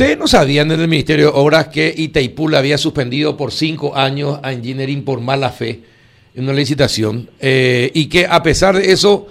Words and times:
ustedes 0.00 0.16
no 0.16 0.26
sabían 0.26 0.66
desde 0.66 0.84
el 0.84 0.88
Ministerio 0.88 1.26
de 1.26 1.38
Obras 1.38 1.68
que 1.68 1.92
Itaipú 1.94 2.48
le 2.48 2.56
había 2.56 2.78
suspendido 2.78 3.36
por 3.36 3.52
cinco 3.52 3.94
años 3.94 4.40
a 4.42 4.50
Engineering 4.50 5.04
por 5.04 5.20
mala 5.20 5.50
fe 5.50 5.80
en 6.34 6.44
una 6.44 6.54
licitación 6.54 7.28
eh, 7.38 7.90
y 7.92 8.06
que 8.06 8.24
a 8.24 8.42
pesar 8.42 8.78
de 8.78 8.92
eso 8.92 9.26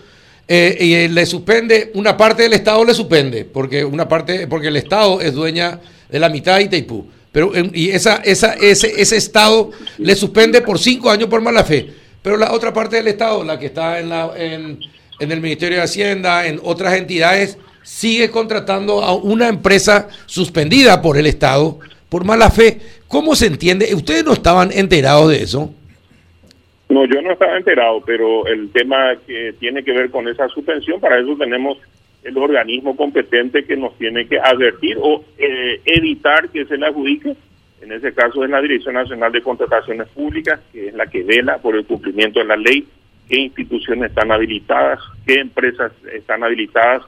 eh, 0.47 1.09
le 1.11 1.25
suspende, 1.25 1.89
una 1.95 2.15
parte 2.15 2.43
del 2.43 2.53
Estado 2.53 2.85
le 2.85 2.93
suspende, 2.93 3.45
porque 3.45 3.83
una 3.83 4.07
parte, 4.07 4.45
porque 4.45 4.67
el 4.67 4.75
Estado 4.75 5.19
es 5.21 5.33
dueña 5.33 5.79
de 6.07 6.19
la 6.19 6.29
mitad 6.29 6.57
de 6.57 6.65
Itaipú. 6.65 7.07
Pero, 7.31 7.51
y 7.73 7.89
esa, 7.89 8.17
esa, 8.17 8.53
ese, 8.53 8.93
ese 9.01 9.17
Estado 9.17 9.71
le 9.97 10.15
suspende 10.15 10.61
por 10.61 10.77
cinco 10.77 11.09
años 11.09 11.29
por 11.29 11.41
mala 11.41 11.63
fe. 11.63 11.89
Pero 12.21 12.37
la 12.37 12.53
otra 12.53 12.71
parte 12.71 12.97
del 12.97 13.07
Estado, 13.07 13.43
la 13.43 13.57
que 13.57 13.65
está 13.65 13.99
en, 13.99 14.09
la, 14.09 14.33
en, 14.37 14.79
en 15.19 15.31
el 15.31 15.41
Ministerio 15.41 15.79
de 15.79 15.83
Hacienda, 15.83 16.45
en 16.45 16.59
otras 16.61 16.93
entidades, 16.93 17.57
sigue 17.89 18.29
contratando 18.29 19.01
a 19.01 19.15
una 19.15 19.47
empresa 19.47 20.09
suspendida 20.27 21.01
por 21.01 21.17
el 21.17 21.25
Estado 21.25 21.79
por 22.07 22.23
mala 22.23 22.51
fe. 22.51 22.79
¿Cómo 23.07 23.35
se 23.35 23.47
entiende? 23.47 23.95
¿Ustedes 23.95 24.23
no 24.23 24.33
estaban 24.33 24.69
enterados 24.71 25.31
de 25.31 25.41
eso? 25.41 25.73
No, 26.87 27.05
yo 27.05 27.19
no 27.23 27.31
estaba 27.31 27.57
enterado, 27.57 28.01
pero 28.05 28.45
el 28.45 28.71
tema 28.71 29.15
que 29.25 29.55
tiene 29.59 29.83
que 29.83 29.91
ver 29.91 30.11
con 30.11 30.27
esa 30.27 30.47
suspensión, 30.49 30.99
para 30.99 31.19
eso 31.19 31.35
tenemos 31.35 31.79
el 32.23 32.37
organismo 32.37 32.95
competente 32.95 33.65
que 33.65 33.75
nos 33.75 33.97
tiene 33.97 34.27
que 34.27 34.39
advertir 34.39 34.97
o 35.01 35.23
eh, 35.39 35.81
evitar 35.85 36.49
que 36.49 36.65
se 36.65 36.77
le 36.77 36.85
adjudique. 36.85 37.35
En 37.81 37.91
ese 37.91 38.13
caso 38.13 38.43
es 38.43 38.51
la 38.51 38.61
Dirección 38.61 38.93
Nacional 38.93 39.31
de 39.31 39.41
Contrataciones 39.41 40.07
Públicas, 40.09 40.59
que 40.71 40.89
es 40.89 40.93
la 40.93 41.07
que 41.07 41.23
vela 41.23 41.57
por 41.57 41.75
el 41.75 41.85
cumplimiento 41.85 42.39
de 42.39 42.45
la 42.45 42.55
ley, 42.55 42.87
qué 43.27 43.39
instituciones 43.39 44.11
están 44.11 44.31
habilitadas, 44.31 44.99
qué 45.25 45.39
empresas 45.39 45.91
están 46.13 46.43
habilitadas 46.43 47.01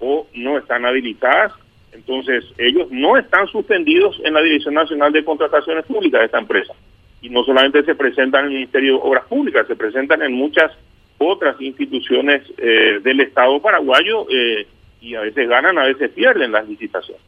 o 0.00 0.26
no 0.34 0.58
están 0.58 0.84
habilitadas. 0.84 1.52
Entonces, 1.92 2.44
ellos 2.58 2.88
no 2.90 3.16
están 3.16 3.46
suspendidos 3.48 4.20
en 4.24 4.34
la 4.34 4.42
Dirección 4.42 4.74
Nacional 4.74 5.12
de 5.12 5.24
Contrataciones 5.24 5.84
Públicas 5.86 6.20
de 6.20 6.26
esta 6.26 6.38
empresa 6.38 6.74
y 7.22 7.30
no 7.30 7.42
solamente 7.44 7.82
se 7.84 7.94
presentan 7.94 8.44
en 8.44 8.50
el 8.50 8.56
Ministerio 8.58 8.94
de 8.94 9.00
Obras 9.02 9.24
Públicas, 9.26 9.66
se 9.66 9.76
presentan 9.76 10.22
en 10.22 10.32
muchas 10.32 10.70
otras 11.18 11.60
instituciones 11.60 12.42
eh, 12.58 13.00
del 13.02 13.20
Estado 13.20 13.60
paraguayo 13.60 14.26
eh, 14.30 14.66
y 15.00 15.14
a 15.14 15.22
veces 15.22 15.48
ganan, 15.48 15.78
a 15.78 15.84
veces 15.84 16.10
pierden 16.10 16.52
las 16.52 16.68
licitaciones. 16.68 17.22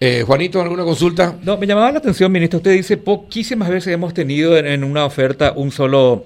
Eh, 0.00 0.24
Juanito, 0.26 0.60
¿alguna 0.60 0.84
consulta? 0.84 1.38
No, 1.42 1.56
me 1.56 1.66
llamaba 1.66 1.92
la 1.92 1.98
atención, 1.98 2.30
ministro. 2.30 2.58
Usted 2.58 2.72
dice, 2.72 2.96
poquísimas 2.96 3.70
veces 3.70 3.94
hemos 3.94 4.12
tenido 4.12 4.56
en, 4.56 4.84
una 4.84 5.04
oferta 5.04 5.52
un 5.56 5.70
solo 5.70 6.24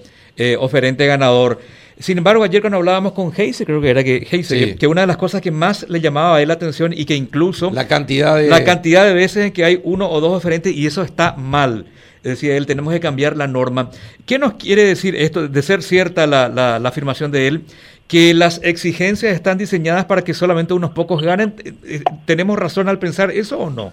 oferente 0.58 1.06
ganador. 1.06 1.60
Sin 2.00 2.18
embargo, 2.18 2.42
ayer 2.42 2.60
cuando 2.60 2.78
hablábamos 2.78 3.12
con 3.12 3.32
Heise, 3.36 3.64
creo 3.64 3.80
que 3.80 3.90
era 3.90 4.02
que 4.02 4.26
Heise, 4.30 4.76
que, 4.76 4.86
una 4.86 5.02
de 5.02 5.06
las 5.06 5.16
cosas 5.16 5.40
que 5.40 5.50
más 5.50 5.88
le 5.88 6.00
llamaba 6.00 6.36
a 6.36 6.42
él 6.42 6.48
la 6.48 6.54
atención 6.54 6.92
y 6.92 7.04
que 7.04 7.14
incluso... 7.14 7.70
La 7.70 7.86
cantidad 7.86 8.36
de... 8.36 8.48
La 8.48 8.64
cantidad 8.64 9.04
de 9.04 9.14
veces 9.14 9.46
en 9.46 9.52
que 9.52 9.64
hay 9.64 9.80
uno 9.84 10.10
o 10.10 10.20
dos 10.20 10.36
oferentes 10.36 10.74
y 10.74 10.86
eso 10.86 11.02
está 11.02 11.36
mal 11.36 11.86
decía 12.22 12.54
él, 12.54 12.66
tenemos 12.66 12.92
que 12.92 13.00
cambiar 13.00 13.34
la 13.34 13.46
norma. 13.46 13.90
¿Qué 14.26 14.38
nos 14.38 14.54
quiere 14.54 14.84
decir 14.84 15.16
esto, 15.16 15.48
de 15.48 15.62
ser 15.62 15.82
cierta 15.82 16.26
la, 16.26 16.50
la, 16.50 16.76
afirmación 16.86 17.30
de 17.30 17.48
él? 17.48 17.62
que 18.10 18.34
las 18.34 18.60
exigencias 18.64 19.32
están 19.32 19.56
diseñadas 19.56 20.04
para 20.06 20.22
que 20.22 20.34
solamente 20.34 20.74
unos 20.74 20.90
pocos 20.90 21.22
ganen. 21.22 21.54
Eh, 21.64 21.72
eh, 21.84 22.00
¿Tenemos 22.26 22.58
razón 22.58 22.88
al 22.88 22.98
pensar 22.98 23.30
eso 23.30 23.56
o 23.60 23.70
no? 23.70 23.92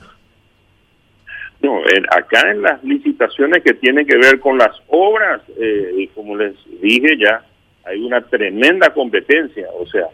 No, 1.62 1.82
acá 2.10 2.50
en 2.50 2.64
las 2.64 2.84
licitaciones 2.84 3.62
que 3.64 3.76
tienen 3.76 4.08
que 4.08 4.18
ver 4.18 4.40
con 4.40 4.58
las 4.58 4.76
obras, 4.88 5.42
eh, 5.60 5.92
y 5.98 6.08
como 6.08 6.36
les 6.36 6.56
dije 6.82 7.16
ya, 7.20 7.46
hay 7.88 8.00
una 8.02 8.22
tremenda 8.22 8.94
competencia, 8.94 9.68
o 9.80 9.86
sea, 9.88 10.08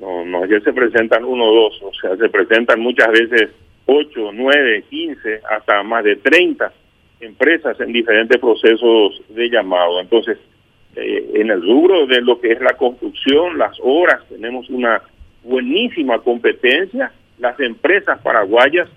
no, 0.00 0.24
no 0.24 0.46
ya 0.46 0.60
se 0.60 0.72
presentan 0.72 1.24
uno 1.24 1.44
o 1.44 1.54
dos, 1.54 1.82
o 1.82 1.92
sea, 2.00 2.16
se 2.16 2.28
presentan 2.28 2.80
muchas 2.80 3.10
veces 3.10 3.50
ocho, 3.86 4.30
nueve, 4.32 4.84
quince, 4.88 5.40
hasta 5.50 5.82
más 5.82 6.04
de 6.04 6.16
treinta 6.16 6.72
empresas 7.20 7.78
en 7.80 7.92
diferentes 7.92 8.38
procesos 8.38 9.20
de 9.28 9.50
llamado. 9.50 10.00
Entonces, 10.00 10.38
eh, 10.96 11.32
en 11.34 11.50
el 11.50 11.60
rubro 11.60 12.06
de 12.06 12.20
lo 12.22 12.40
que 12.40 12.52
es 12.52 12.60
la 12.60 12.74
construcción, 12.74 13.58
las 13.58 13.76
obras, 13.82 14.26
tenemos 14.28 14.68
una 14.70 15.02
buenísima 15.44 16.18
competencia. 16.20 17.12
Las 17.38 17.58
empresas 17.60 18.20
paraguayas 18.22 18.88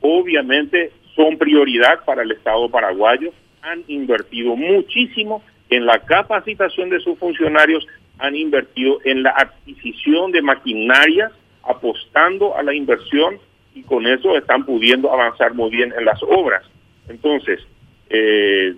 obviamente 0.00 0.90
son 1.14 1.36
prioridad 1.38 2.04
para 2.04 2.22
el 2.22 2.32
Estado 2.32 2.68
paraguayo, 2.70 3.30
han 3.62 3.82
invertido 3.88 4.54
muchísimo 4.54 5.42
en 5.70 5.86
la 5.86 5.98
capacitación 6.00 6.90
de 6.90 7.00
sus 7.00 7.18
funcionarios, 7.18 7.86
han 8.18 8.34
invertido 8.34 8.98
en 9.04 9.22
la 9.22 9.30
adquisición 9.30 10.32
de 10.32 10.42
maquinarias, 10.42 11.32
apostando 11.62 12.56
a 12.56 12.62
la 12.62 12.74
inversión 12.74 13.38
y 13.74 13.82
con 13.82 14.06
eso 14.06 14.36
están 14.36 14.64
pudiendo 14.64 15.12
avanzar 15.12 15.54
muy 15.54 15.70
bien 15.70 15.92
en 15.98 16.04
las 16.04 16.22
obras. 16.22 16.64
Entonces, 17.08 17.60
eh, 18.08 18.74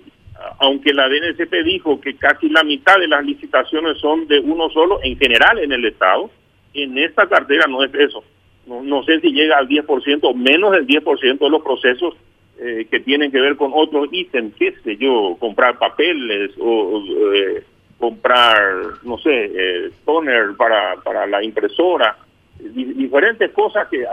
aunque 0.58 0.92
la 0.92 1.08
DNCP 1.08 1.64
dijo 1.64 2.00
que 2.00 2.16
casi 2.16 2.48
la 2.48 2.62
mitad 2.62 2.98
de 2.98 3.08
las 3.08 3.24
licitaciones 3.24 3.98
son 3.98 4.26
de 4.26 4.40
uno 4.40 4.70
solo, 4.70 5.00
en 5.02 5.18
general 5.18 5.58
en 5.58 5.72
el 5.72 5.84
Estado, 5.84 6.30
en 6.74 6.98
esta 6.98 7.28
cartera 7.28 7.66
no 7.68 7.84
es 7.84 7.94
eso. 7.94 8.24
No, 8.66 9.02
sé 9.04 9.20
si 9.20 9.32
llega 9.32 9.56
al 9.56 9.66
10% 9.66 10.20
o 10.22 10.34
menos 10.34 10.72
del 10.72 10.86
10% 10.86 11.38
de 11.38 11.50
los 11.50 11.62
procesos 11.62 12.14
eh, 12.60 12.86
que 12.90 13.00
tienen 13.00 13.30
que 13.30 13.40
ver 13.40 13.56
con 13.56 13.72
otros 13.74 14.08
ítems, 14.10 14.54
qué 14.56 14.72
sé 14.84 14.96
yo, 14.96 15.36
comprar 15.38 15.78
papeles 15.78 16.52
o 16.58 17.02
eh, 17.34 17.62
comprar, 17.98 18.56
no 19.02 19.18
sé, 19.18 19.90
toner 20.04 20.56
para, 20.56 20.96
para 21.02 21.26
la 21.26 21.42
impresora, 21.42 22.16
diferentes 22.58 23.50
cosas 23.52 23.88
que, 23.88 24.04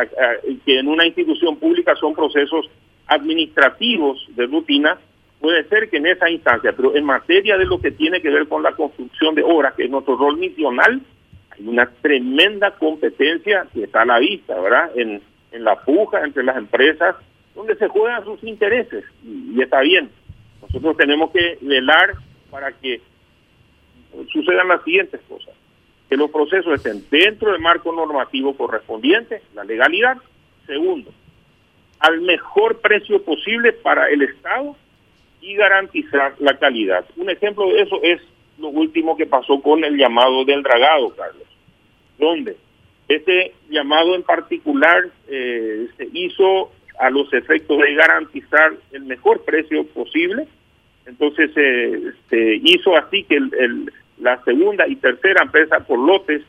que 0.65 0.79
en 0.79 0.87
una 0.87 1.05
institución 1.05 1.57
pública 1.57 1.95
son 1.95 2.13
procesos 2.13 2.69
administrativos 3.07 4.25
de 4.35 4.47
rutina, 4.47 4.97
puede 5.39 5.63
ser 5.65 5.89
que 5.89 5.97
en 5.97 6.07
esa 6.07 6.29
instancia, 6.29 6.73
pero 6.75 6.95
en 6.95 7.03
materia 7.03 7.57
de 7.57 7.65
lo 7.65 7.79
que 7.79 7.91
tiene 7.91 8.21
que 8.21 8.29
ver 8.29 8.47
con 8.47 8.63
la 8.63 8.71
construcción 8.71 9.35
de 9.35 9.43
obras, 9.43 9.73
que 9.75 9.83
es 9.85 9.89
nuestro 9.89 10.17
rol 10.17 10.37
misional, 10.37 11.01
hay 11.51 11.67
una 11.67 11.89
tremenda 12.01 12.71
competencia 12.71 13.67
que 13.73 13.83
está 13.83 14.01
a 14.01 14.05
la 14.05 14.19
vista, 14.19 14.59
¿verdad? 14.59 14.91
En, 14.95 15.21
en 15.51 15.63
la 15.63 15.75
puja 15.75 16.23
entre 16.23 16.43
las 16.43 16.57
empresas, 16.57 17.15
donde 17.55 17.75
se 17.75 17.87
juegan 17.87 18.23
sus 18.25 18.43
intereses, 18.43 19.05
y, 19.23 19.61
está 19.61 19.81
bien. 19.81 20.09
Nosotros 20.61 20.97
tenemos 20.97 21.31
que 21.31 21.57
velar 21.61 22.15
para 22.51 22.71
que 22.73 23.01
sucedan 24.31 24.67
las 24.67 24.83
siguientes 24.83 25.21
cosas. 25.27 25.53
Que 26.09 26.17
los 26.17 26.29
procesos 26.29 26.73
estén 26.73 27.03
dentro 27.09 27.51
del 27.51 27.61
marco 27.61 27.91
normativo 27.91 28.55
correspondiente, 28.55 29.41
la 29.53 29.63
legalidad. 29.63 30.17
Segundo, 30.65 31.11
al 31.99 32.21
mejor 32.21 32.79
precio 32.79 33.23
posible 33.23 33.73
para 33.73 34.09
el 34.09 34.21
Estado 34.21 34.75
y 35.41 35.55
garantizar 35.55 36.35
la 36.39 36.57
calidad. 36.57 37.05
Un 37.15 37.29
ejemplo 37.29 37.67
de 37.67 37.81
eso 37.81 37.99
es 38.03 38.21
lo 38.57 38.69
último 38.69 39.15
que 39.15 39.25
pasó 39.25 39.61
con 39.61 39.83
el 39.83 39.97
llamado 39.97 40.45
del 40.45 40.63
dragado, 40.63 41.15
Carlos, 41.15 41.47
donde 42.17 42.57
este 43.07 43.53
llamado 43.69 44.15
en 44.15 44.23
particular 44.23 45.09
eh, 45.27 45.87
se 45.97 46.07
hizo 46.13 46.71
a 46.99 47.09
los 47.09 47.31
efectos 47.33 47.77
de 47.79 47.93
garantizar 47.95 48.73
el 48.91 49.03
mejor 49.03 49.43
precio 49.43 49.85
posible. 49.87 50.47
Entonces 51.05 51.51
eh, 51.55 52.13
se 52.29 52.55
hizo 52.63 52.95
así 52.97 53.23
que 53.23 53.37
el, 53.37 53.91
la 54.19 54.41
segunda 54.43 54.87
y 54.87 54.95
tercera 54.95 55.43
empresa 55.43 55.79
por 55.81 55.99
lotes 55.99 56.41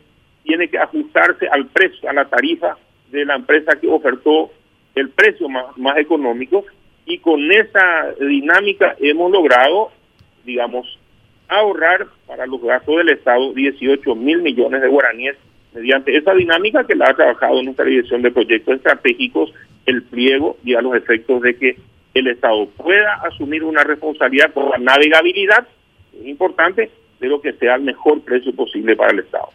tiene 0.44 0.68
que 0.68 0.78
ajustarse 0.78 1.48
al 1.48 1.66
precio, 1.66 2.08
a 2.08 2.12
la 2.12 2.24
tarifa 2.26 2.76
de 3.10 3.24
la 3.24 3.36
empresa 3.36 3.78
que 3.80 3.88
ofertó 3.88 4.50
el 4.94 5.10
precio 5.10 5.48
más, 5.48 5.96
económico 5.96 6.64
y 7.04 7.18
con 7.18 7.50
esa 7.52 8.12
dinámica 8.18 8.96
hemos 8.98 9.30
logrado, 9.30 9.90
digamos, 10.44 10.98
ahorrar 11.48 12.06
para 12.26 12.46
los 12.46 12.60
gastos 12.62 12.96
del 12.96 13.10
Estado 13.10 13.52
18 13.52 14.14
mil 14.14 14.42
millones 14.42 14.82
de 14.82 14.88
guaraníes 14.88 15.36
mediante 15.74 16.16
esa 16.16 16.32
dinámica 16.34 16.84
que 16.84 16.94
la 16.94 17.10
ha 17.10 17.14
trabajado 17.14 17.62
nuestra 17.62 17.84
dirección 17.84 18.22
de 18.22 18.30
proyectos 18.30 18.76
estratégicos, 18.76 19.52
el 19.86 20.02
pliego 20.02 20.58
y 20.64 20.74
a 20.74 20.80
los 20.80 20.94
efectos 20.96 21.40
de 21.42 21.56
que 21.56 21.76
el 22.14 22.26
Estado 22.28 22.68
pueda 22.76 23.14
asumir 23.24 23.62
una 23.62 23.84
responsabilidad 23.84 24.52
por 24.52 24.70
la 24.70 24.78
navegabilidad, 24.78 25.66
es 26.18 26.26
importante, 26.26 26.90
pero 27.18 27.40
que 27.40 27.52
sea 27.54 27.76
el 27.76 27.82
mejor 27.82 28.20
precio 28.22 28.54
posible 28.54 28.96
para 28.96 29.12
el 29.12 29.20
Estado. 29.20 29.48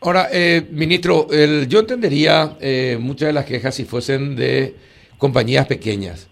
Ahora, 0.00 0.28
eh, 0.32 0.66
ministro, 0.70 1.28
el, 1.30 1.68
yo 1.68 1.78
entendería 1.78 2.56
eh, 2.60 2.98
muchas 3.00 3.28
de 3.28 3.32
las 3.32 3.44
quejas 3.44 3.74
si 3.74 3.84
fuesen 3.84 4.34
de 4.34 4.74
compañías 5.16 5.66
pequeñas, 5.66 6.28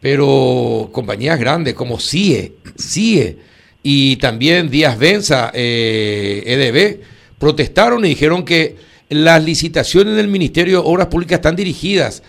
pero 0.00 0.88
compañías 0.92 1.38
grandes 1.38 1.74
como 1.74 1.98
CIE, 1.98 2.52
CIE 2.78 3.38
y 3.82 4.16
también 4.16 4.70
Díaz 4.70 4.98
Benza, 4.98 5.50
eh, 5.52 6.44
EDB, 6.46 7.00
protestaron 7.40 8.04
y 8.04 8.10
dijeron 8.10 8.44
que 8.44 8.76
las 9.08 9.44
licitaciones 9.44 10.14
del 10.14 10.28
Ministerio 10.28 10.80
de 10.82 10.88
Obras 10.88 11.08
Públicas 11.08 11.38
están 11.38 11.56
dirigidas. 11.56 12.22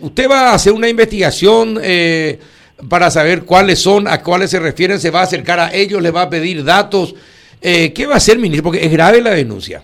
¿Usted 0.00 0.28
va 0.28 0.50
a 0.50 0.54
hacer 0.54 0.72
una 0.72 0.88
investigación 0.88 1.78
para 2.88 3.10
saber 3.10 3.44
cuáles 3.44 3.78
son, 3.78 4.06
a 4.06 4.22
cuáles 4.22 4.50
se 4.50 4.60
refieren? 4.60 4.98
¿Se 4.98 5.10
va 5.10 5.20
a 5.20 5.24
acercar 5.24 5.58
a 5.60 5.74
ellos? 5.74 6.00
¿Le 6.02 6.10
va 6.10 6.22
a 6.22 6.30
pedir 6.30 6.64
datos? 6.64 7.14
Eh, 7.60 7.92
¿Qué 7.92 8.06
va 8.06 8.14
a 8.14 8.18
hacer, 8.18 8.38
ministro? 8.38 8.64
Porque 8.64 8.84
es 8.84 8.92
grave 8.92 9.20
la 9.20 9.30
denuncia. 9.30 9.82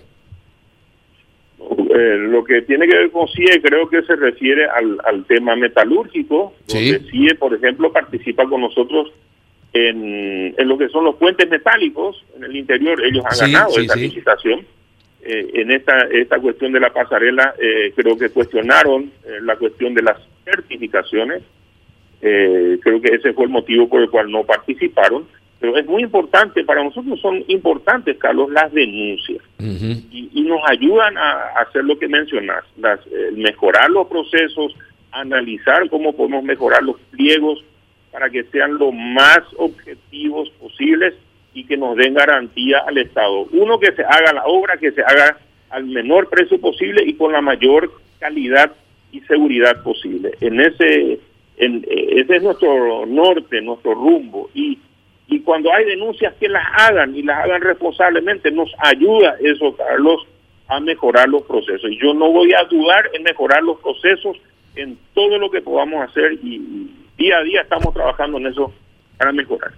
eh, 1.61 2.17
lo 2.19 2.45
que 2.45 2.63
tiene 2.63 2.87
que 2.87 2.97
ver 2.97 3.11
con 3.11 3.29
CIE 3.29 3.61
creo 3.63 3.89
que 3.89 4.03
se 4.03 4.17
refiere 4.17 4.67
al, 4.67 5.25
tema 5.27 5.57
metalúrgico, 5.57 6.55
donde 6.67 7.01
CIE, 7.11 7.35
por 7.35 7.55
ejemplo, 7.55 7.93
participa 7.93 8.45
con 8.49 8.61
nosotros 8.61 9.13
en, 9.73 10.55
lo 10.69 10.79
que 10.79 10.89
son 10.89 11.05
los 11.05 11.17
puentes 11.17 11.49
metálicos 11.49 12.25
en 12.37 12.45
el 12.45 12.57
interior. 12.57 13.05
Ellos 13.05 13.25
han 13.29 13.53
ganado 13.53 13.79
esta 13.79 13.97
licitación. 13.97 14.65
Eh, 15.25 15.51
en 15.55 15.71
esta, 15.71 15.97
esta 16.11 16.39
cuestión 16.39 16.73
de 16.73 16.81
la 16.81 16.93
pasarela, 16.93 17.55
eh, 17.59 17.93
creo 17.97 18.17
que 18.17 18.31
cuestionaron 18.31 19.11
la 19.43 19.57
cuestión 19.57 19.95
de 19.95 20.03
las 20.03 20.19
certificaciones. 20.45 21.43
creo 22.21 23.01
que 23.01 23.15
ese 23.15 23.33
fue 23.33 23.45
el 23.45 23.51
motivo 23.51 23.89
por 23.89 24.03
el 24.03 24.11
cual 24.11 24.31
no 24.31 24.45
participaron. 24.45 25.27
Pero 25.65 25.79
es 25.79 25.87
muy 25.87 26.03
importante, 26.03 26.63
para 26.63 26.85
nosotros 26.85 27.19
son 27.21 27.43
importantes, 27.49 28.19
Carlos, 28.19 28.51
las 28.51 28.71
denuncias. 28.73 29.43
y, 29.59 30.43
nos 30.43 30.61
ayudan 30.69 31.17
a, 31.17 31.59
hacer 31.63 31.85
lo 31.85 31.99
que 31.99 32.07
mencionas, 32.07 32.63
las, 32.77 33.01
eh, 33.07 33.31
mejorar 33.35 33.89
los 33.89 34.07
procesos, 34.09 34.75
analizar 35.11 35.89
cómo 35.89 36.13
podemos 36.13 36.45
mejorar 36.45 36.83
los 36.83 37.01
pliegos 37.13 37.65
para 38.13 38.29
que 38.29 38.45
sean 38.45 38.77
lo 38.77 38.93
más 38.93 39.41
objetivos 39.57 40.51
posibles 40.61 41.15
y 41.55 41.65
que 41.65 41.77
nos 41.77 41.97
den 41.97 42.15
garantía 42.15 42.79
al 42.87 42.99
Estado. 42.99 43.47
Uno, 43.53 43.79
que 43.79 43.93
se 43.93 44.03
haga 44.03 44.33
la 44.33 44.45
obra, 44.45 44.77
que 44.77 44.93
se 44.93 45.03
haga 45.03 45.39
al 45.71 45.87
menor 45.87 46.29
precio 46.29 46.61
posible 46.61 47.03
y 47.07 47.15
con 47.15 47.33
la 47.33 47.41
mayor 47.41 47.91
calidad 48.19 48.73
y 49.13 49.21
seguridad 49.23 49.83
posible. 49.83 50.33
En 50.41 50.61
ese, 50.61 51.21
en, 51.57 51.85
eh, 51.89 52.21
ese 52.21 52.37
es 52.37 52.43
nuestro 52.43 53.07
norte, 53.07 53.61
nuestro 53.63 53.95
rumbo. 53.95 54.51
Y 54.55 54.79
y 55.27 55.41
cuando 55.41 55.73
hay 55.73 55.85
denuncias 55.85 56.35
que 56.35 56.49
las 56.49 56.65
hagan 56.79 57.17
y 57.17 57.23
las 57.23 57.45
hagan 57.45 57.63
responsablemente, 57.63 58.51
nos 58.51 58.71
ayuda 58.79 59.37
eso, 59.41 59.75
Carlos, 59.77 60.27
a 60.69 60.81
mejorar 60.81 61.29
los 61.29 61.43
procesos. 61.43 61.91
Y 61.91 61.99
yo 61.99 62.13
no 62.15 62.31
voy 62.31 62.53
a 62.53 62.65
dudar 62.65 63.11
en 63.15 63.23
mejorar 63.23 63.63
los 63.63 63.81
procesos 63.81 64.37
en 64.77 64.99
todo 65.15 65.39
lo 65.39 65.51
que 65.51 65.63
podamos 65.63 66.09
hacer 66.09 66.35
y 66.43 66.91
día 67.17 67.39
a 67.39 67.43
día 67.43 67.63
estamos 67.63 67.95
trabajando 67.95 68.39
en 68.39 68.47
eso 68.47 68.73
para 69.17 69.33
mejorar. 69.33 69.73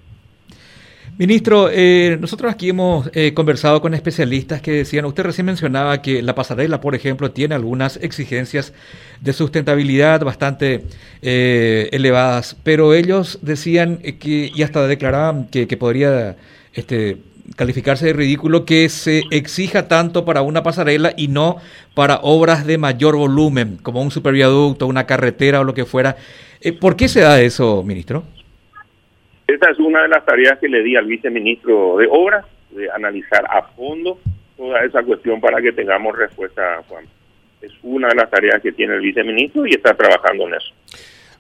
Ministro, 1.19 1.71
eh, 1.73 2.19
nosotros 2.21 2.53
aquí 2.53 2.69
hemos 2.69 3.09
eh, 3.15 3.33
conversado 3.33 3.81
con 3.81 3.95
especialistas 3.95 4.61
que 4.61 4.73
decían, 4.73 5.07
usted 5.07 5.23
recién 5.23 5.47
mencionaba 5.47 6.03
que 6.03 6.21
la 6.21 6.35
pasarela, 6.35 6.83
por 6.83 6.95
ejemplo, 6.95 7.31
tiene 7.31 7.55
algunas 7.55 7.97
exigencias 8.03 8.75
de 9.23 9.33
sustentabilidad 9.33 10.21
bastante 10.21 10.85
eh, 11.23 11.89
elevadas, 11.93 12.55
pero 12.63 12.93
ellos 12.93 13.39
decían 13.41 13.97
que, 13.97 14.53
y 14.55 14.63
hasta 14.63 14.87
declaraban 14.87 15.47
que, 15.47 15.67
que 15.67 15.79
podría 15.79 16.37
este, 16.75 17.17
calificarse 17.57 18.05
de 18.05 18.13
ridículo 18.13 18.67
que 18.67 18.87
se 18.91 19.23
exija 19.31 19.89
tanto 19.89 20.27
para 20.27 20.43
una 20.43 20.63
pasarela 20.63 21.15
y 21.17 21.29
no 21.29 21.57
para 21.95 22.21
obras 22.25 22.67
de 22.67 22.77
mayor 22.77 23.17
volumen, 23.17 23.79
como 23.83 24.03
un 24.03 24.11
superviaducto, 24.11 24.87
una 24.87 25.07
carretera 25.07 25.61
o 25.61 25.65
lo 25.65 25.73
que 25.73 25.87
fuera. 25.87 26.17
¿Por 26.79 26.95
qué 26.95 27.09
se 27.09 27.21
da 27.21 27.41
eso, 27.41 27.83
ministro? 27.83 28.36
Esa 29.47 29.71
es 29.71 29.79
una 29.79 30.03
de 30.03 30.09
las 30.09 30.25
tareas 30.25 30.59
que 30.59 30.69
le 30.69 30.83
di 30.83 30.97
al 30.97 31.07
viceministro 31.07 31.99
de 31.99 32.09
Obras, 32.11 32.45
de 32.71 32.91
analizar 32.91 33.45
a 33.49 33.63
fondo 33.63 34.19
toda 34.57 34.85
esa 34.85 35.03
cuestión 35.03 35.41
para 35.41 35.63
que 35.63 35.73
tengamos 35.73 36.17
respuesta, 36.17 36.83
Juan. 36.89 37.05
Es 37.63 37.73
una 37.83 38.09
de 38.09 38.17
las 38.17 38.31
tareas 38.31 38.61
que 38.61 38.73
tiene 38.73 38.95
el 38.95 39.01
viceministro 39.01 39.67
y 39.67 39.75
está 39.75 39.95
trabajando 39.95 40.49
en 40.49 40.55
eso. 40.55 40.73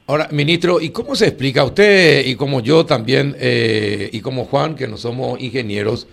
Ahora, 0.06 0.28
ministro, 0.30 0.80
¿y 0.80 0.90
cómo 0.90 1.16
se 1.16 1.26
explica 1.26 1.64
usted 1.64 2.24
y 2.24 2.36
como 2.36 2.60
yo 2.60 2.86
también, 2.86 3.34
eh, 3.40 4.08
y 4.12 4.20
como 4.20 4.44
Juan, 4.44 4.76
que 4.76 4.86
no 4.86 4.96
somos 4.96 5.40
ingenieros, 5.40 6.06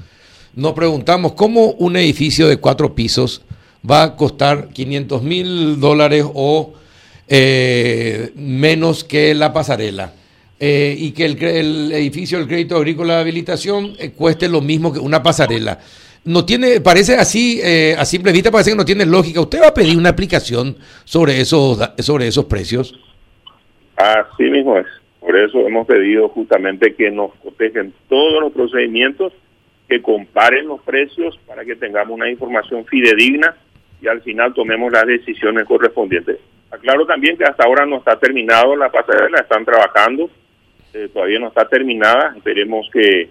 nos 0.56 0.74
preguntamos 0.74 1.34
cómo 1.34 1.74
un 1.74 1.96
edificio 1.96 2.48
de 2.48 2.58
cuatro 2.58 2.96
pisos 2.96 3.46
va 3.90 4.04
a 4.04 4.16
costar 4.16 4.70
500 4.70 5.22
mil 5.22 5.80
dólares 5.80 6.26
o 6.34 6.74
eh, 7.28 8.32
menos 8.36 9.04
que 9.04 9.36
la 9.36 9.54
pasarela? 9.54 10.14
Eh, 10.66 10.96
y 10.98 11.12
que 11.12 11.26
el, 11.26 11.92
edificio 11.92 12.38
del 12.38 12.48
crédito 12.48 12.78
agrícola 12.78 13.16
de 13.16 13.20
habilitación 13.20 13.96
eh, 14.00 14.14
cueste 14.14 14.48
lo 14.48 14.62
mismo 14.62 14.94
que 14.94 15.00
una 15.00 15.22
pasarela. 15.22 15.78
No 16.24 16.46
tiene, 16.46 16.80
parece 16.80 17.18
así, 17.18 17.60
eh, 17.62 17.98
a 18.00 18.06
simple 18.06 18.32
vista 18.32 18.50
parece 18.50 18.70
que 18.72 18.78
no 18.78 18.86
tiene 18.86 19.06
lógica. 19.06 19.42
¿Usted 19.42 19.62
va 19.62 19.68
a 19.68 19.74
pedir 19.74 19.98
una 19.98 20.12
aplicación 20.12 20.78
sobre 21.04 21.42
esos, 21.42 21.78
sobre 21.98 22.28
esos 22.28 22.46
precios? 22.46 22.98
Así 23.98 24.44
mismo 24.44 24.78
es. 24.78 24.86
Por 25.20 25.38
eso 25.38 25.68
hemos 25.68 25.86
pedido 25.86 26.30
justamente 26.30 26.96
que 26.96 27.12
nos 27.12 27.36
cotejen 27.44 27.94
todos 28.08 28.42
los 28.42 28.54
procedimientos, 28.54 29.34
que 29.90 30.02
comparen 30.02 30.68
los 30.68 30.80
precios 30.84 31.38
para 31.46 31.66
que 31.66 31.76
tengamos 31.76 32.16
una 32.16 32.32
información 32.32 32.86
fidedigna 32.86 33.54
y 34.02 34.08
al 34.08 34.22
final 34.22 34.54
tomemos 34.54 34.94
las 34.94 35.06
decisiones 35.08 35.66
correspondientes. 35.66 36.38
Aclaro 36.72 37.06
también 37.06 37.36
que 37.36 37.44
hasta 37.44 37.66
ahora 37.66 37.86
no 37.86 37.98
está 37.98 38.18
terminado 38.18 38.78
la 38.78 38.90
pasarela, 38.90 39.40
están 39.40 39.66
trabajando 39.66 40.30
eh, 40.94 41.10
todavía 41.14 41.40
no 41.40 41.48
está 41.48 41.68
terminada, 41.68 42.34
esperemos 42.36 42.88
que 42.92 43.30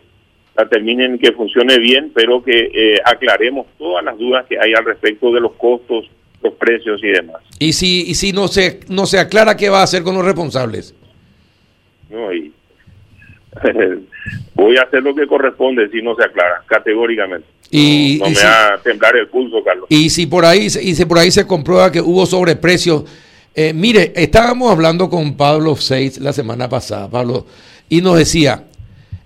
la 0.56 0.68
terminen, 0.68 1.18
que 1.18 1.32
funcione 1.32 1.78
bien, 1.78 2.10
pero 2.14 2.42
que 2.42 2.70
eh, 2.74 2.96
aclaremos 3.04 3.66
todas 3.78 4.04
las 4.04 4.18
dudas 4.18 4.44
que 4.46 4.58
hay 4.58 4.74
al 4.74 4.84
respecto 4.84 5.32
de 5.32 5.40
los 5.40 5.52
costos, 5.52 6.10
los 6.42 6.52
precios 6.54 7.02
y 7.02 7.08
demás. 7.08 7.42
¿Y 7.58 7.72
si, 7.72 8.10
y 8.10 8.14
si 8.14 8.32
no, 8.32 8.48
se, 8.48 8.80
no 8.88 9.06
se 9.06 9.18
aclara 9.18 9.56
qué 9.56 9.70
va 9.70 9.80
a 9.80 9.84
hacer 9.84 10.02
con 10.02 10.14
los 10.14 10.24
responsables? 10.24 10.94
No, 12.10 12.32
y, 12.34 12.52
voy 14.54 14.76
a 14.76 14.82
hacer 14.82 15.02
lo 15.02 15.14
que 15.14 15.26
corresponde 15.26 15.88
si 15.90 16.02
no 16.02 16.14
se 16.14 16.24
aclara, 16.24 16.62
categóricamente. 16.66 17.46
Y, 17.70 18.18
no, 18.20 18.28
me 18.28 18.34
va 18.34 18.74
a 18.74 18.78
temblar 18.78 19.16
el 19.16 19.28
pulso, 19.28 19.62
Carlos. 19.64 19.86
Y 19.88 20.10
si 20.10 20.26
por 20.26 20.44
ahí, 20.44 20.66
y 20.66 20.94
si 20.94 21.04
por 21.06 21.18
ahí 21.18 21.30
se 21.30 21.46
comprueba 21.46 21.90
que 21.90 22.00
hubo 22.00 22.26
sobreprecios 22.26 23.04
eh, 23.54 23.72
mire, 23.74 24.12
estábamos 24.16 24.70
hablando 24.70 25.10
con 25.10 25.34
Pablo 25.34 25.76
Seitz 25.76 26.18
la 26.18 26.32
semana 26.32 26.68
pasada, 26.68 27.08
Pablo, 27.08 27.46
y 27.88 28.00
nos 28.00 28.16
decía, 28.16 28.64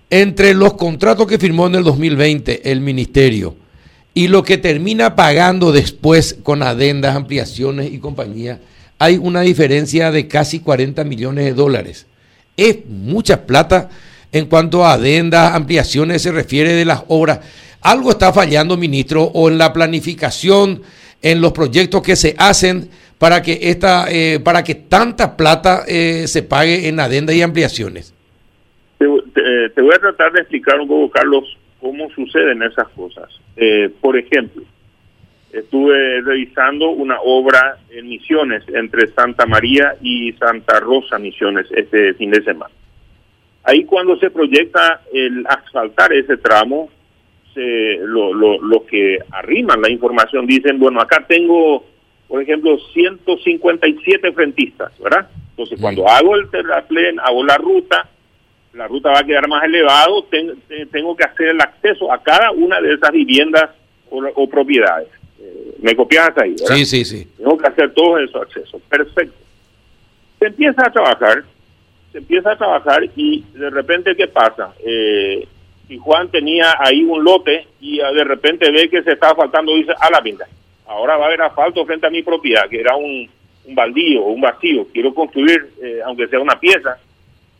entre 0.09 0.53
los 0.53 0.73
contratos 0.73 1.27
que 1.27 1.37
firmó 1.37 1.67
en 1.67 1.75
el 1.75 1.83
2020 1.83 2.71
el 2.71 2.81
ministerio 2.81 3.55
y 4.13 4.27
lo 4.27 4.43
que 4.43 4.57
termina 4.57 5.15
pagando 5.15 5.71
después 5.71 6.37
con 6.43 6.63
adendas, 6.63 7.15
ampliaciones 7.15 7.91
y 7.91 7.99
compañía, 7.99 8.59
hay 8.99 9.17
una 9.17 9.41
diferencia 9.41 10.11
de 10.11 10.27
casi 10.27 10.59
40 10.59 11.03
millones 11.03 11.45
de 11.45 11.53
dólares. 11.53 12.07
Es 12.55 12.77
mucha 12.87 13.45
plata 13.45 13.89
en 14.31 14.47
cuanto 14.47 14.85
a 14.85 14.93
adendas, 14.93 15.53
ampliaciones 15.53 16.21
se 16.21 16.31
refiere 16.31 16.73
de 16.73 16.85
las 16.85 17.03
obras. 17.07 17.39
Algo 17.81 18.11
está 18.11 18.33
fallando, 18.33 18.75
ministro, 18.75 19.23
o 19.23 19.49
en 19.49 19.57
la 19.57 19.71
planificación, 19.71 20.81
en 21.21 21.41
los 21.41 21.51
proyectos 21.51 22.01
que 22.01 22.15
se 22.15 22.35
hacen 22.37 22.89
para 23.17 23.41
que 23.41 23.59
esta, 23.63 24.05
eh, 24.09 24.39
para 24.39 24.63
que 24.63 24.75
tanta 24.75 25.35
plata 25.35 25.83
eh, 25.87 26.27
se 26.27 26.43
pague 26.43 26.87
en 26.87 26.99
adenda 26.99 27.33
y 27.33 27.41
ampliaciones? 27.41 28.13
Te, 28.97 29.81
voy 29.81 29.93
a 29.93 29.99
tratar 29.99 30.31
de 30.31 30.41
explicar 30.41 30.79
un 30.79 30.87
poco, 30.87 31.11
Carlos, 31.11 31.57
cómo 31.79 32.09
suceden 32.09 32.63
esas 32.63 32.87
cosas. 32.89 33.29
Eh, 33.55 33.89
por 34.01 34.17
ejemplo, 34.17 34.63
estuve 35.51 36.21
revisando 36.21 36.89
una 36.89 37.19
obra 37.21 37.77
en 37.91 38.09
Misiones 38.09 38.63
entre 38.67 39.07
Santa 39.07 39.45
María 39.45 39.95
y 40.01 40.33
Santa 40.33 40.79
Rosa 40.79 41.19
Misiones 41.19 41.67
este 41.71 42.13
fin 42.15 42.31
de 42.31 42.43
semana. 42.43 42.73
Ahí 43.63 43.83
cuando 43.83 44.17
se 44.17 44.31
proyecta 44.31 45.01
el 45.13 45.45
asfaltar 45.47 46.13
ese 46.13 46.37
tramo, 46.37 46.89
se, 47.57 47.97
lo, 48.03 48.33
lo, 48.33 48.61
lo 48.61 48.85
que 48.85 49.17
arriman 49.31 49.81
la 49.81 49.89
información 49.89 50.45
dicen, 50.45 50.77
bueno, 50.77 51.01
acá 51.01 51.25
tengo 51.27 51.83
por 52.27 52.41
ejemplo, 52.41 52.77
157 52.93 54.31
frentistas, 54.33 54.91
¿verdad? 54.99 55.29
Entonces, 55.51 55.79
cuando 55.79 56.07
hago 56.07 56.35
el 56.35 56.49
terraplén, 56.49 57.19
hago 57.19 57.43
la 57.43 57.57
ruta, 57.57 58.09
la 58.73 58.87
ruta 58.87 59.11
va 59.11 59.19
a 59.19 59.23
quedar 59.23 59.47
más 59.47 59.63
elevado, 59.63 60.25
tengo 60.91 61.15
que 61.15 61.23
hacer 61.23 61.49
el 61.49 61.61
acceso 61.61 62.11
a 62.11 62.21
cada 62.21 62.51
una 62.51 62.81
de 62.81 62.93
esas 62.93 63.11
viviendas 63.11 63.69
o, 64.09 64.47
propiedades. 64.49 65.07
Eh, 65.39 65.75
¿Me 65.79 65.95
copias 65.95 66.29
hasta 66.29 66.43
ahí? 66.43 66.55
¿verdad? 66.59 66.75
Sí, 66.75 66.85
sí, 66.85 67.05
sí. 67.05 67.27
Tengo 67.37 67.57
que 67.57 67.67
hacer 67.67 67.93
todos 67.93 68.21
esos 68.21 68.41
accesos. 68.41 68.81
Perfecto. 68.89 69.37
Se 70.39 70.47
empieza 70.47 70.85
a 70.85 70.91
trabajar, 70.91 71.43
se 72.11 72.17
empieza 72.19 72.51
a 72.51 72.57
trabajar 72.57 73.03
y 73.15 73.43
de 73.53 73.69
repente, 73.69 74.15
¿qué 74.15 74.27
pasa? 74.27 74.73
Eh, 74.85 75.47
si 75.87 75.97
Juan 75.97 76.29
tenía 76.29 76.75
ahí 76.79 77.03
un 77.03 77.23
lote 77.23 77.67
y 77.79 77.97
de 77.97 78.23
repente 78.23 78.71
ve 78.71 78.89
que 78.89 79.03
se 79.03 79.13
está 79.13 79.33
faltando, 79.35 79.75
dice, 79.75 79.93
a 79.99 80.09
la 80.11 80.21
pinta 80.21 80.47
ahora 80.87 81.17
va 81.17 81.25
a 81.25 81.27
haber 81.27 81.41
asfalto 81.41 81.85
frente 81.85 82.07
a 82.07 82.09
mi 82.09 82.23
propiedad, 82.23 82.67
que 82.69 82.79
era 82.79 82.95
un, 82.95 83.29
un 83.65 83.75
baldío 83.75 84.23
o 84.23 84.31
un 84.31 84.41
vacío, 84.41 84.87
quiero 84.91 85.13
construir, 85.13 85.67
eh, 85.83 85.99
aunque 86.05 86.27
sea 86.27 86.39
una 86.39 86.59
pieza. 86.59 86.97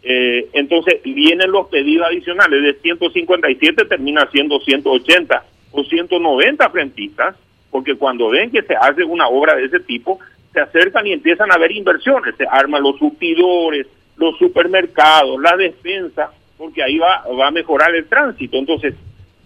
Eh, 0.01 0.48
entonces 0.53 1.01
vienen 1.03 1.51
los 1.51 1.67
pedidos 1.67 2.07
adicionales, 2.07 2.62
de 2.62 2.74
157 2.81 3.86
termina 3.86 4.27
siendo 4.31 4.60
180 4.60 5.43
o 5.72 5.84
190 5.84 6.69
frentistas, 6.69 7.36
porque 7.69 7.96
cuando 7.96 8.29
ven 8.29 8.51
que 8.51 8.62
se 8.62 8.75
hace 8.75 9.03
una 9.03 9.27
obra 9.27 9.55
de 9.55 9.65
ese 9.65 9.81
tipo, 9.81 10.19
se 10.53 10.62
acercan 10.62 11.05
y 11.05 11.12
empiezan 11.12 11.51
a 11.51 11.55
haber 11.55 11.72
inversiones, 11.74 12.36
se 12.38 12.46
arman 12.50 12.81
los 12.81 12.98
surtidores, 12.98 13.86
los 14.15 14.38
supermercados, 14.38 15.39
la 15.41 15.57
despensa, 15.57 16.31
porque 16.58 16.84
ahí 16.84 16.98
va, 16.98 17.24
va 17.40 17.48
a 17.48 17.52
mejorar 17.52 17.94
el 17.96 18.08
tránsito. 18.08 18.58
Entonces, 18.58 18.96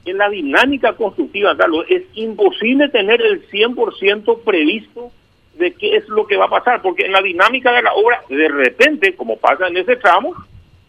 en 0.05 0.17
la 0.17 0.29
dinámica 0.29 0.93
constructiva, 0.93 1.55
Carlos, 1.55 1.85
es 1.89 2.03
imposible 2.13 2.89
tener 2.89 3.21
el 3.21 3.47
100% 3.49 4.43
previsto 4.43 5.11
de 5.55 5.73
qué 5.73 5.95
es 5.97 6.07
lo 6.09 6.25
que 6.25 6.37
va 6.37 6.45
a 6.45 6.49
pasar, 6.49 6.81
porque 6.81 7.05
en 7.05 7.11
la 7.11 7.21
dinámica 7.21 7.71
de 7.71 7.83
la 7.83 7.93
obra, 7.93 8.23
de 8.29 8.47
repente, 8.47 9.15
como 9.15 9.37
pasa 9.37 9.67
en 9.67 9.77
ese 9.77 9.95
tramo, 9.97 10.33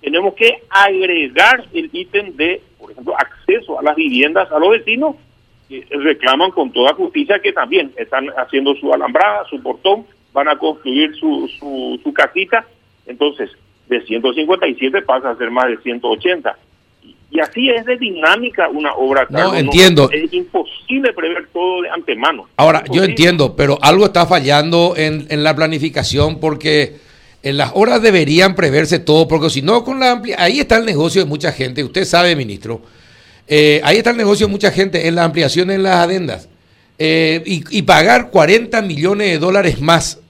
tenemos 0.01 0.35
que 0.35 0.63
agregar 0.71 1.65
el 1.73 1.91
ítem 1.93 2.35
de, 2.37 2.63
por 2.79 2.91
ejemplo, 2.91 3.15
acceso 3.19 3.79
a 3.79 3.83
las 3.83 3.97
viviendas 3.97 4.51
a 4.51 4.59
los 4.59 4.71
vecinos, 4.71 5.17
que 5.69 5.87
reclaman 5.91 6.51
con 6.51 6.73
toda 6.73 6.95
justicia 6.95 7.41
que 7.41 7.53
también 7.53 7.93
están 7.97 8.29
haciendo 8.37 8.75
su 8.77 8.93
alambrada, 8.93 9.45
su 9.49 9.63
portón, 9.63 10.07
van 10.33 10.49
a 10.49 10.59
construir 10.59 11.15
su, 11.17 11.49
su, 11.59 12.01
su 12.03 12.13
casita, 12.13 12.67
entonces 13.07 13.51
de 13.89 14.01
157 14.03 15.03
pasa 15.03 15.31
a 15.31 15.37
ser 15.37 15.51
más 15.51 15.67
de 15.69 15.79
180 15.79 16.57
y 17.33 17.41
así 17.41 17.71
es 17.71 17.87
de 17.87 17.97
dinámica 17.97 18.69
una 18.69 18.95
obra. 18.95 19.27
No, 19.31 19.55
entiendo. 19.55 20.11
es 20.13 20.33
imposible 20.33 21.15
prever 21.15 21.49
todo 21.51 21.83
de 21.83 21.89
antemano. 21.89 22.47
Ahora, 22.57 22.85
yo 22.93 23.03
entiendo, 23.03 23.57
pero 23.57 23.79
algo 23.81 24.05
está 24.05 24.27
fallando 24.27 24.95
en, 24.97 25.27
en, 25.31 25.43
la 25.43 25.57
planificación 25.57 26.41
porque 26.41 26.99
en 27.43 27.57
las 27.57 27.71
obras 27.75 28.03
deberían 28.03 28.55
preverse 28.55 28.99
todo, 28.99 29.29
porque 29.29 29.49
si 29.49 29.63
no, 29.63 29.83
con 29.83 29.99
la 29.99 30.11
amplia... 30.11 30.37
Ahí 30.39 30.61
está 30.61 30.77
el 30.77 30.85
negocio 30.85 31.23
de 31.23 31.29
mucha 31.29 31.53
gente, 31.53 31.83
usted 31.83 32.05
sabe, 32.05 32.37
ministro. 32.37 32.83
Eh, 33.49 33.81
ahí 33.83 33.97
está 33.97 34.11
el 34.11 34.19
negocio 34.19 34.47
de 34.47 34.53
mucha 34.53 34.71
gente 34.71 35.09
en 35.09 35.15
la 35.15 35.25
ampliación 35.25 35.71
en 35.71 35.83
las 35.85 35.97
adendas. 35.97 36.51
Eh, 36.99 37.43
y, 37.47 37.65
y, 37.71 37.83
pagar 37.83 38.31
40 38.31 38.83
millones 38.83 39.31
de 39.31 39.39
dólares 39.39 39.81
más 39.81 40.21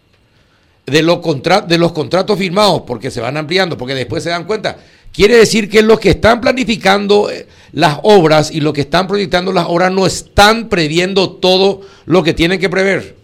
de, 0.86 1.02
lo 1.02 1.20
contra 1.20 1.60
de 1.60 1.78
los 1.78 1.92
contratos 1.92 2.38
firmados, 2.38 2.82
porque 2.86 3.10
se 3.10 3.20
van 3.20 3.36
ampliando, 3.36 3.76
porque 3.76 3.94
después 3.94 4.22
se 4.22 4.30
dan 4.30 4.44
cuenta 4.44 4.76
Quiere 5.12 5.36
decir 5.36 5.68
que 5.68 5.82
los 5.82 6.00
que 6.00 6.08
están 6.08 6.40
planificando 6.40 7.30
eh, 7.30 7.46
las 7.72 7.98
obras 8.02 8.50
y 8.50 8.62
los 8.62 8.72
que 8.72 8.80
están 8.80 9.06
proyectando 9.06 9.52
las 9.52 9.66
obras 9.68 9.92
no 9.92 10.06
están 10.06 10.70
previendo 10.70 11.32
todo 11.32 11.82
lo 12.06 12.22
que 12.22 12.32
tienen 12.32 12.58
que 12.58 12.70
prever. 12.70 13.14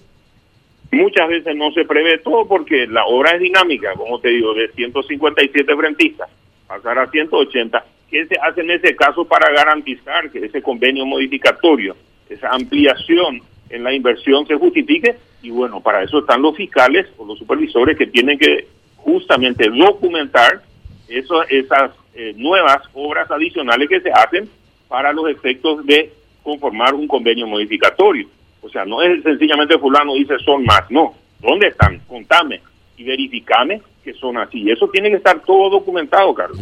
Muchas 0.90 1.28
veces 1.28 1.56
no 1.56 1.70
se 1.72 1.86
prevé 1.86 2.18
todo 2.18 2.46
porque 2.46 2.86
la 2.86 3.06
obra 3.06 3.32
es 3.32 3.40
dinámica, 3.40 3.94
como 3.94 4.20
te 4.20 4.28
digo, 4.28 4.52
de 4.52 4.68
157 4.68 5.76
frentistas, 5.76 6.28
pasar 6.66 6.98
a 6.98 7.10
180. 7.10 7.84
¿Qué 8.10 8.26
se 8.26 8.36
hace 8.42 8.60
en 8.60 8.70
ese 8.70 8.94
caso 8.94 9.24
para 9.24 9.50
garantizar 9.50 10.30
que 10.30 10.44
ese 10.44 10.60
convenio 10.60 11.06
modificatorio, 11.06 11.96
esa 12.28 12.50
ampliación 12.50 13.40
en 13.70 13.84
la 13.84 13.92
inversión 13.92 14.46
se 14.46 14.54
justifique? 14.54 15.16
Y 15.42 15.50
bueno, 15.50 15.80
para 15.80 16.02
eso 16.02 16.20
están 16.20 16.42
los 16.42 16.56
fiscales 16.56 17.06
o 17.16 17.24
los 17.24 17.38
supervisores 17.38 17.96
que 17.96 18.06
tienen 18.06 18.38
que 18.38 18.66
justamente 18.96 19.68
documentar 19.70 20.62
esas 21.08 21.90
eh, 22.14 22.34
nuevas 22.36 22.82
obras 22.94 23.30
adicionales 23.30 23.88
que 23.88 24.00
se 24.00 24.10
hacen 24.10 24.48
para 24.88 25.12
los 25.12 25.30
efectos 25.30 25.84
de 25.86 26.12
conformar 26.42 26.94
un 26.94 27.06
convenio 27.06 27.46
modificatorio. 27.46 28.26
O 28.60 28.68
sea, 28.68 28.84
no 28.84 29.02
es 29.02 29.22
sencillamente 29.22 29.78
fulano 29.78 30.14
dice 30.14 30.38
son 30.44 30.64
más, 30.64 30.90
no. 30.90 31.14
¿Dónde 31.40 31.68
están? 31.68 32.00
Contame 32.08 32.60
y 32.96 33.04
verificame 33.04 33.80
que 34.02 34.12
son 34.14 34.36
así. 34.38 34.68
Eso 34.70 34.88
tiene 34.88 35.10
que 35.10 35.16
estar 35.16 35.40
todo 35.40 35.70
documentado, 35.70 36.34
Carlos. 36.34 36.58